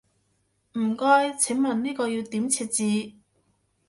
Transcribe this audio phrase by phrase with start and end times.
[0.79, 3.17] 唔該，請問呢個要點設置？